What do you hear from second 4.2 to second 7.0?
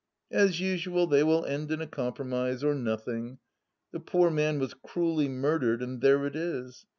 man was crueUy murdered, and there it is